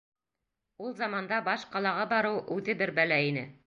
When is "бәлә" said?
3.03-3.25